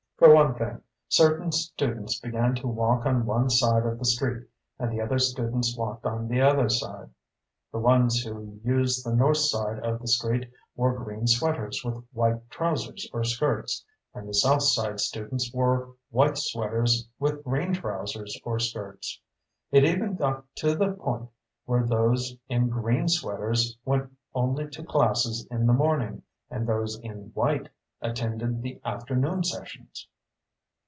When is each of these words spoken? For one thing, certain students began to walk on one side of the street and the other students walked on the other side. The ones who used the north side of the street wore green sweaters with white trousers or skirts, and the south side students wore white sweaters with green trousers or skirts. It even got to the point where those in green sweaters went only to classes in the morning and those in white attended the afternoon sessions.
For 0.17 0.35
one 0.35 0.53
thing, 0.53 0.79
certain 1.09 1.51
students 1.51 2.19
began 2.19 2.53
to 2.57 2.67
walk 2.67 3.07
on 3.07 3.25
one 3.25 3.49
side 3.49 3.87
of 3.87 3.97
the 3.97 4.05
street 4.05 4.47
and 4.77 4.91
the 4.93 5.01
other 5.01 5.17
students 5.17 5.75
walked 5.75 6.05
on 6.05 6.27
the 6.27 6.39
other 6.41 6.69
side. 6.69 7.09
The 7.71 7.79
ones 7.79 8.21
who 8.21 8.59
used 8.63 9.03
the 9.03 9.15
north 9.15 9.37
side 9.39 9.79
of 9.79 9.99
the 9.99 10.07
street 10.07 10.51
wore 10.75 10.93
green 11.03 11.25
sweaters 11.25 11.83
with 11.83 12.03
white 12.13 12.51
trousers 12.51 13.09
or 13.11 13.23
skirts, 13.23 13.83
and 14.13 14.29
the 14.29 14.35
south 14.35 14.61
side 14.61 14.99
students 14.99 15.51
wore 15.51 15.95
white 16.11 16.37
sweaters 16.37 17.07
with 17.17 17.43
green 17.43 17.73
trousers 17.73 18.39
or 18.45 18.59
skirts. 18.59 19.19
It 19.71 19.83
even 19.85 20.13
got 20.17 20.45
to 20.57 20.75
the 20.75 20.91
point 20.91 21.29
where 21.65 21.83
those 21.87 22.37
in 22.47 22.69
green 22.69 23.07
sweaters 23.07 23.75
went 23.85 24.11
only 24.35 24.67
to 24.69 24.83
classes 24.83 25.47
in 25.49 25.65
the 25.65 25.73
morning 25.73 26.21
and 26.51 26.67
those 26.67 26.99
in 26.99 27.31
white 27.33 27.69
attended 28.03 28.61
the 28.63 28.79
afternoon 28.83 29.43
sessions. 29.43 30.07